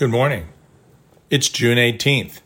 Good 0.00 0.08
morning. 0.10 0.48
It's 1.28 1.50
June 1.50 1.76
18th, 1.76 2.40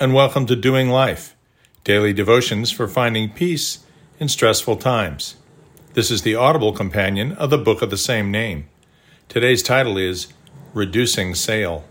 and 0.00 0.12
welcome 0.12 0.44
to 0.46 0.56
Doing 0.56 0.90
Life, 0.90 1.36
daily 1.84 2.12
devotions 2.12 2.72
for 2.72 2.88
finding 2.88 3.30
peace 3.30 3.84
in 4.18 4.28
stressful 4.28 4.78
times. 4.78 5.36
This 5.94 6.10
is 6.10 6.22
the 6.22 6.34
audible 6.34 6.72
companion 6.72 7.30
of 7.34 7.50
the 7.50 7.58
book 7.58 7.80
of 7.80 7.90
the 7.90 7.96
same 7.96 8.32
name. 8.32 8.68
Today's 9.28 9.62
title 9.62 9.96
is 9.96 10.32
Reducing 10.74 11.36
Sail. 11.36 11.84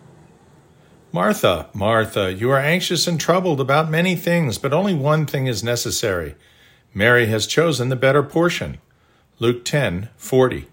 Martha, 1.14 1.70
Martha, 1.74 2.34
you 2.34 2.52
are 2.52 2.60
anxious 2.60 3.08
and 3.08 3.18
troubled 3.18 3.62
about 3.62 3.90
many 3.90 4.18
things, 4.18 4.58
but 4.58 4.74
only 4.74 4.94
one 4.94 5.26
thing 5.26 5.48
is 5.48 5.64
necessary. 5.64 6.36
Mary 6.94 7.28
has 7.28 7.48
chosen 7.48 7.88
the 7.88 7.96
better 7.96 8.22
portion. 8.22 8.80
Luke 9.40 9.64
10 9.64 10.10
40. 10.18 10.68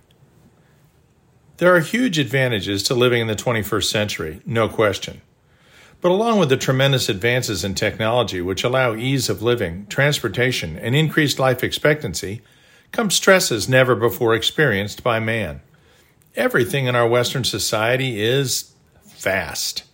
There 1.59 1.74
are 1.74 1.80
huge 1.80 2.19
advantages 2.19 2.83
to 2.84 2.95
living 2.95 3.20
in 3.20 3.27
the 3.29 3.37
21st 3.37 3.84
century, 3.84 4.41
no 4.47 4.69
question. 4.69 5.20
But 6.01 6.11
along 6.11 6.38
with 6.38 6.48
the 6.48 6.56
tremendous 6.56 7.09
advances 7.09 7.62
in 7.62 7.75
technology 7.75 8.41
which 8.41 8.65
allow 8.65 8.97
ease 8.97 9.28
of 9.28 9.42
living, 9.42 9.87
transportation, 9.88 10.77
and 10.77 10.97
increased 10.97 11.38
life 11.38 11.62
expectancy, 11.62 12.42
come 12.91 13.11
stresses 13.11 13.69
never 13.69 13.95
before 13.95 14.34
experienced 14.34 15.05
by 15.05 15.20
man. 15.20 15.61
Everything 16.34 16.87
in 16.87 16.97
our 16.97 17.06
Western 17.06 17.45
society 17.45 18.20
is 18.20 18.75
fast. 19.05 19.84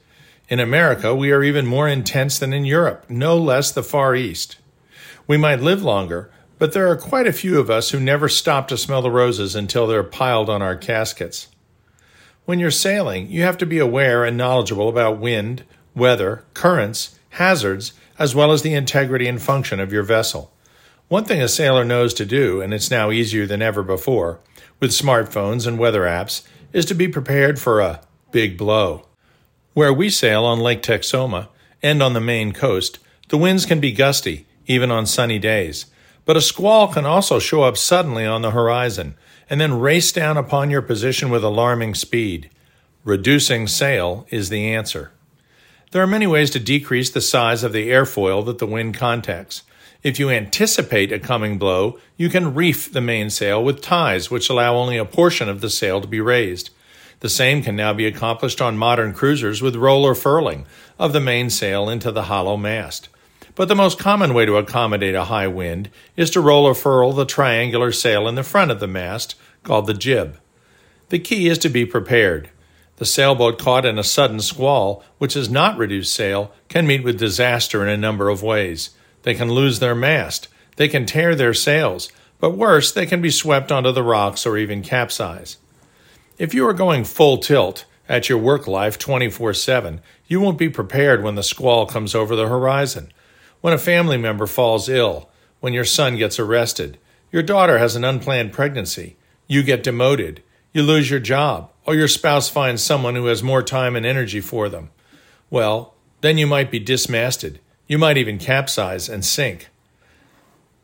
In 0.49 0.61
America, 0.61 1.15
we 1.15 1.31
are 1.31 1.43
even 1.43 1.67
more 1.67 1.89
intense 1.89 2.39
than 2.39 2.55
in 2.55 2.65
Europe, 2.65 3.05
no 3.11 3.37
less 3.37 3.71
the 3.71 3.83
Far 3.83 4.15
East. 4.15 4.57
We 5.27 5.37
might 5.37 5.61
live 5.61 5.83
longer, 5.83 6.31
but 6.59 6.73
there 6.73 6.89
are 6.91 6.97
quite 6.97 7.27
a 7.27 7.33
few 7.33 7.59
of 7.59 7.71
us 7.71 7.91
who 7.91 8.01
never 8.01 8.29
stop 8.29 8.69
to 8.69 8.77
smell 8.77 9.03
the 9.03 9.11
roses 9.11 9.55
until 9.55 9.87
they're 9.87 10.03
piled 10.03 10.51
on 10.51 10.63
our 10.63 10.77
caskets. 10.77 11.49
When 12.45 12.59
you're 12.59 12.71
sailing, 12.71 13.31
you 13.31 13.43
have 13.43 13.59
to 13.59 13.67
be 13.67 13.79
aware 13.79 14.25
and 14.25 14.37
knowledgeable 14.37 14.89
about 14.89 15.19
wind, 15.19 15.65
weather, 15.95 16.45
currents, 16.55 17.19
hazards, 17.31 17.93
as 18.19 18.35
well 18.35 18.53
as 18.53 18.63
the 18.63 18.75
integrity 18.75 19.29
and 19.29 19.41
function 19.41 19.79
of 19.79 19.93
your 19.93 20.03
vessel. 20.03 20.53
One 21.09 21.25
thing 21.25 21.41
a 21.41 21.49
sailor 21.49 21.85
knows 21.85 22.13
to 22.15 22.27
do, 22.27 22.61
and 22.61 22.75
it's 22.75 22.91
now 22.91 23.11
easier 23.11 23.47
than 23.47 23.63
ever 23.63 23.83
before, 23.83 24.41
with 24.81 24.91
smartphones 24.91 25.67
and 25.67 25.79
weather 25.79 26.03
apps, 26.03 26.47
is 26.73 26.85
to 26.87 26.95
be 26.95 27.09
prepared 27.09 27.59
for 27.59 27.81
a 27.81 28.01
big 28.31 28.59
blow. 28.59 29.07
Where 29.75 29.93
we 29.93 30.11
sail 30.11 30.45
on 30.45 30.59
Lake 30.59 30.83
Texoma 30.83 31.49
and 31.83 32.03
on 32.03 32.13
the 32.13 32.21
Maine 32.21 32.53
coast, 32.53 32.99
the 33.29 33.39
winds 33.39 33.65
can 33.65 33.81
be 33.81 33.93
gusty, 33.93 34.47
even 34.67 34.91
on 34.91 35.07
sunny 35.07 35.39
days. 35.39 35.87
But 36.29 36.37
a 36.37 36.43
squall 36.43 36.89
can 36.89 37.07
also 37.07 37.39
show 37.39 37.63
up 37.63 37.79
suddenly 37.79 38.27
on 38.27 38.43
the 38.43 38.51
horizon, 38.51 39.15
and 39.49 39.59
then 39.59 39.81
race 39.81 40.13
down 40.13 40.37
upon 40.37 40.69
your 40.69 40.83
position 40.83 41.31
with 41.31 41.43
alarming 41.43 41.95
speed. 41.95 42.51
Reducing 43.03 43.67
sail 43.67 44.27
is 44.29 44.51
the 44.51 44.71
answer. 44.71 45.11
There 45.91 46.03
are 46.03 46.07
many 46.07 46.27
ways 46.27 46.51
to 46.51 46.61
decrease 46.61 47.09
the 47.09 47.23
size 47.23 47.65
of 47.65 47.73
the 47.73 47.89
airfoil 47.89 48.45
that 48.45 48.59
the 48.59 48.67
wind 48.67 48.95
contacts. 48.95 49.63
If 50.03 50.19
you 50.19 50.29
anticipate 50.29 51.13
a 51.13 51.19
coming 51.19 51.57
blow, 51.57 51.99
you 52.19 52.29
can 52.29 52.55
reef 52.55 52.93
the 52.93 53.01
mainsail 53.01 53.65
with 53.65 53.81
ties 53.81 54.31
which 54.31 54.51
allow 54.51 54.77
only 54.77 54.99
a 54.99 55.07
portion 55.07 55.49
of 55.49 55.63
the 55.63 55.71
sail 55.71 56.03
to 56.03 56.07
be 56.07 56.21
raised. 56.21 56.69
The 57.21 57.31
same 57.31 57.63
can 57.63 57.75
now 57.75 57.95
be 57.95 58.05
accomplished 58.05 58.61
on 58.61 58.77
modern 58.77 59.15
cruisers 59.15 59.63
with 59.63 59.77
roller 59.77 60.15
furling 60.15 60.67
of 60.99 61.15
the 61.15 61.21
mainsail 61.21 61.89
into 61.89 62.13
the 62.13 62.25
hollow 62.25 62.59
mast. 62.59 63.09
But 63.59 63.67
the 63.67 63.75
most 63.75 63.99
common 63.99 64.35
way 64.35 64.47
to 64.47 64.57
accommodate 64.57 65.17
a 65.17 65.25
high 65.25 65.49
wind 65.49 65.91
is 66.17 66.31
to 66.31 66.41
roll 66.41 66.65
or 66.65 66.77
furl 66.77 67.13
the 67.13 67.27
triangular 67.27 67.91
sail 67.91 68.29
in 68.29 68.37
the 68.37 68.45
front 68.45 68.71
of 68.71 68.79
the 68.79 68.87
mast, 68.87 69.35
called 69.65 69.89
the 69.89 69.95
jib. 69.95 70.39
The 71.09 71.19
key 71.19 71.49
is 71.49 71.59
to 71.59 71.69
be 71.69 71.85
prepared. 71.85 72.51
The 72.99 73.05
sailboat 73.05 73.59
caught 73.59 73.85
in 73.85 73.99
a 73.99 74.05
sudden 74.05 74.39
squall, 74.39 75.03
which 75.19 75.35
has 75.35 75.51
not 75.51 75.77
reduced 75.77 76.15
sail, 76.15 76.53
can 76.69 76.87
meet 76.87 77.03
with 77.03 77.19
disaster 77.19 77.83
in 77.83 77.89
a 77.89 77.97
number 77.97 78.29
of 78.29 78.45
ways. 78.45 78.91
They 79.25 79.35
can 79.35 79.51
lose 79.51 79.81
their 79.81 79.97
mast, 79.97 80.47
they 80.77 80.87
can 80.87 81.05
tear 81.05 81.35
their 81.35 81.53
sails, 81.53 82.13
but 82.39 82.57
worse, 82.57 82.93
they 82.93 83.07
can 83.07 83.21
be 83.21 83.33
swept 83.33 83.73
onto 83.73 83.91
the 83.91 84.05
rocks 84.05 84.47
or 84.47 84.57
even 84.57 84.83
capsize. 84.83 85.57
If 86.39 86.55
you 86.55 86.65
are 86.69 86.73
going 86.73 87.03
full 87.03 87.39
tilt 87.39 87.87
at 88.09 88.29
your 88.29 88.39
work 88.39 88.69
life 88.69 89.01
24 89.01 89.53
7, 89.53 90.01
you 90.29 90.41
won't 90.41 90.59
be 90.59 90.69
prepared 90.69 91.25
when 91.25 91.35
the 91.35 91.43
squall 91.43 91.87
comes 91.87 92.15
over 92.15 92.37
the 92.37 92.47
horizon 92.47 93.11
when 93.61 93.73
a 93.73 93.79
family 93.79 94.17
member 94.17 94.47
falls 94.47 94.89
ill, 94.89 95.29
when 95.61 95.73
your 95.73 95.85
son 95.85 96.17
gets 96.17 96.39
arrested, 96.39 96.99
your 97.33 97.43
daughter 97.43 97.79
has 97.79 97.97
an 97.97 98.05
unplanned 98.05 98.53
pregnancy, 98.53 99.17
you 99.47 99.63
get 99.63 99.83
demoted, 99.83 100.43
you 100.73 100.83
lose 100.83 101.11
your 101.11 101.21
job, 101.21 101.71
or 101.85 101.95
your 101.95 102.09
spouse 102.09 102.49
finds 102.49 102.83
someone 102.83 103.15
who 103.15 103.27
has 103.27 103.43
more 103.43 103.63
time 103.63 103.97
and 103.97 104.07
energy 104.07 104.41
for 104.41 104.69
them. 104.69 104.91
Well, 105.51 105.95
then 106.21 106.39
you 106.39 106.47
might 106.47 106.71
be 106.71 106.79
dismasted. 106.79 107.61
You 107.87 107.99
might 107.99 108.19
even 108.19 108.39
capsize 108.39 109.09
and 109.09 109.25
sink. 109.25 109.69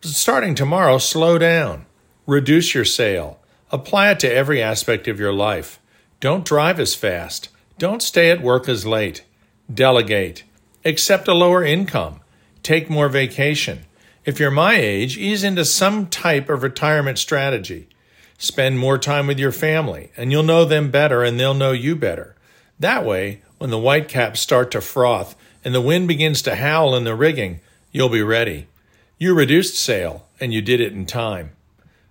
Starting 0.01 0.55
tomorrow, 0.55 0.99
slow 0.99 1.39
down. 1.39 1.87
Reduce 2.27 2.75
your 2.75 2.85
sail. 2.85 3.39
Apply 3.71 4.11
it 4.11 4.21
to 4.21 4.33
every 4.33 4.63
aspect 4.63 5.09
of 5.09 5.21
your 5.21 5.33
life. 5.33 5.81
Don't 6.21 6.45
drive 6.45 6.81
as 6.81 6.95
fast. 6.95 7.51
Don't 7.79 8.03
stay 8.03 8.31
at 8.31 8.43
work 8.43 8.69
as 8.69 8.87
late. 8.87 9.25
Delegate. 9.73 10.45
Accept 10.85 11.29
a 11.29 11.35
lower 11.35 11.63
income 11.65 12.21
take 12.65 12.91
more 12.91 13.09
vacation. 13.09 13.85
If 14.25 14.41
you're 14.41 14.51
my 14.51 14.77
age, 14.77 15.17
ease 15.19 15.45
into 15.45 15.65
some 15.65 16.07
type 16.07 16.49
of 16.49 16.63
retirement 16.63 17.19
strategy. 17.19 17.89
Spend 18.39 18.79
more 18.79 18.99
time 18.99 19.27
with 19.27 19.39
your 19.39 19.53
family, 19.53 20.11
and 20.17 20.33
you'll 20.33 20.43
know 20.43 20.65
them 20.65 20.91
better 20.91 21.23
and 21.23 21.39
they'll 21.39 21.55
know 21.55 21.73
you 21.73 21.95
better. 21.95 22.35
That 22.81 23.05
way, 23.05 23.43
when 23.59 23.71
the 23.71 23.79
whitecaps 23.79 24.41
start 24.41 24.71
to 24.73 24.81
froth 24.81 25.37
and 25.65 25.75
the 25.75 25.81
wind 25.81 26.09
begins 26.09 26.43
to 26.43 26.57
howl 26.57 26.97
in 26.97 27.05
the 27.05 27.15
rigging, 27.15 27.61
you'll 27.93 28.09
be 28.09 28.23
ready. 28.23 28.67
You 29.19 29.35
reduced 29.35 29.77
sail, 29.77 30.27
and 30.41 30.53
you 30.53 30.61
did 30.61 30.81
it 30.81 30.93
in 30.93 31.07
time. 31.07 31.53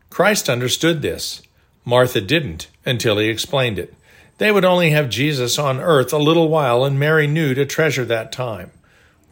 Christ 0.09 0.49
understood 0.49 1.01
this. 1.01 1.41
Martha 1.83 2.21
didn't 2.21 2.69
until 2.85 3.17
he 3.17 3.27
explained 3.27 3.77
it. 3.77 3.93
They 4.37 4.51
would 4.51 4.65
only 4.65 4.91
have 4.91 5.09
Jesus 5.09 5.59
on 5.59 5.79
earth 5.79 6.13
a 6.13 6.17
little 6.17 6.47
while, 6.47 6.85
and 6.85 6.97
Mary 6.97 7.27
knew 7.27 7.53
to 7.53 7.65
treasure 7.65 8.05
that 8.05 8.31
time. 8.31 8.71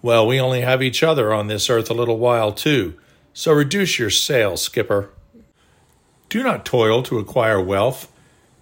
Well, 0.02 0.26
we 0.26 0.40
only 0.40 0.62
have 0.62 0.82
each 0.82 1.04
other 1.04 1.32
on 1.32 1.48
this 1.48 1.70
earth 1.70 1.90
a 1.90 1.94
little 1.94 2.18
while, 2.18 2.52
too, 2.52 2.96
so 3.34 3.54
reduce 3.54 4.00
your 4.00 4.10
sail, 4.10 4.58
skipper. 4.58 5.10
Do 6.30 6.42
not 6.44 6.66
toil 6.66 7.04
to 7.04 7.20
acquire 7.20 7.62
wealth. 7.62 8.12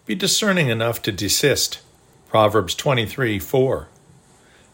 Be 0.05 0.15
discerning 0.15 0.67
enough 0.67 1.01
to 1.03 1.11
desist. 1.11 1.79
Proverbs 2.27 2.75
23 2.75 3.39
4. 3.39 3.87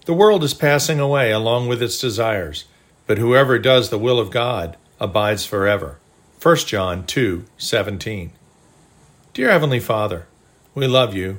The 0.06 0.14
world 0.14 0.44
is 0.44 0.54
passing 0.54 1.00
away 1.00 1.32
along 1.32 1.68
with 1.68 1.82
its 1.82 2.00
desires, 2.00 2.66
but 3.06 3.18
whoever 3.18 3.60
does 3.60 3.90
the 3.90 4.00
will 4.00 4.20
of 4.20 4.32
God 4.32 4.78
abides 5.00 5.46
forever. 5.46 6.00
1 6.42 6.58
John 6.58 7.06
2 7.06 7.46
17. 7.58 8.32
Dear 9.34 9.52
Heavenly 9.52 9.80
Father, 9.80 10.28
we 10.74 10.88
love 10.88 11.14
you. 11.16 11.38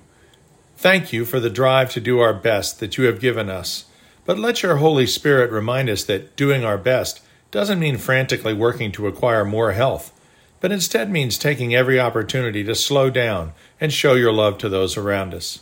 Thank 0.77 1.13
you 1.13 1.25
for 1.25 1.41
the 1.41 1.51
drive 1.51 1.91
to 1.93 2.01
do 2.01 2.21
our 2.21 2.35
best 2.35 2.81
that 2.81 2.99
you 2.99 3.05
have 3.05 3.21
given 3.21 3.49
us 3.49 3.87
but 4.27 4.39
let 4.39 4.63
your 4.63 4.77
Holy 4.77 5.07
Spirit 5.07 5.51
remind 5.51 5.89
us 5.89 6.05
that 6.05 6.37
doing 6.37 6.65
our 6.65 6.77
best 6.77 7.21
doesn't 7.53 7.79
mean 7.79 7.97
frantically 7.97 8.53
working 8.53 8.91
to 8.93 9.07
acquire 9.07 9.45
more 9.45 9.73
health, 9.73 10.13
but 10.61 10.73
instead 10.73 11.11
means 11.11 11.39
taking 11.39 11.75
every 11.75 11.99
opportunity 11.99 12.65
to 12.65 12.75
slow 12.75 13.09
down 13.09 13.53
and 13.81 13.93
show 13.93 14.15
your 14.15 14.33
love 14.33 14.59
to 14.59 14.69
those 14.69 14.97
around 14.97 15.33
us. 15.33 15.61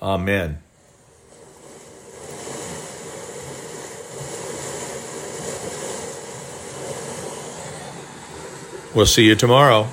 Amen. 0.00 0.58
We'll 8.94 9.04
see 9.04 9.26
you 9.26 9.34
tomorrow. 9.34 9.88